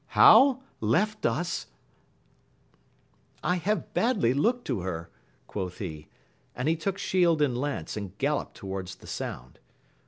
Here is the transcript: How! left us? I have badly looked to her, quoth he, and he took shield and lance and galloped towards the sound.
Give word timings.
How! 0.17 0.63
left 0.79 1.27
us? 1.27 1.67
I 3.43 3.57
have 3.57 3.93
badly 3.93 4.33
looked 4.33 4.65
to 4.65 4.79
her, 4.79 5.11
quoth 5.45 5.77
he, 5.77 6.07
and 6.55 6.67
he 6.67 6.75
took 6.75 6.97
shield 6.97 7.39
and 7.39 7.55
lance 7.55 7.95
and 7.95 8.17
galloped 8.17 8.55
towards 8.57 8.95
the 8.95 9.05
sound. 9.05 9.59